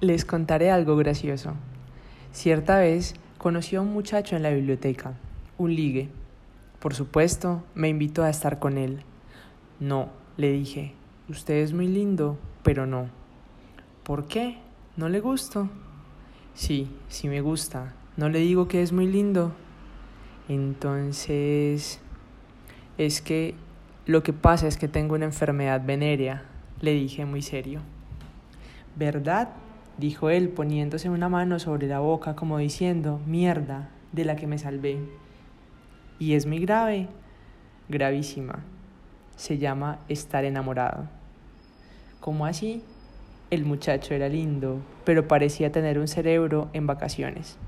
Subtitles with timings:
[0.00, 1.54] Les contaré algo gracioso.
[2.32, 5.14] Cierta vez conocí a un muchacho en la biblioteca,
[5.56, 6.08] un ligue.
[6.80, 9.02] Por supuesto, me invitó a estar con él.
[9.80, 10.94] No, le dije,
[11.28, 13.08] usted es muy lindo, pero no.
[14.02, 14.58] ¿Por qué?
[14.96, 15.70] ¿No le gusto?
[16.54, 17.94] Sí, sí me gusta.
[18.16, 19.52] No le digo que es muy lindo.
[20.48, 22.00] Entonces,
[22.98, 23.54] es que
[24.06, 26.42] lo que pasa es que tengo una enfermedad venérea,
[26.80, 27.80] le dije muy serio.
[28.96, 29.50] ¿Verdad?
[29.98, 34.58] Dijo él poniéndose una mano sobre la boca como diciendo, mierda, de la que me
[34.58, 34.98] salvé.
[36.18, 37.08] ¿Y es muy grave?
[37.88, 38.60] Gravísima.
[39.36, 41.08] Se llama estar enamorado.
[42.20, 42.82] ¿Cómo así?
[43.50, 47.58] El muchacho era lindo, pero parecía tener un cerebro en vacaciones.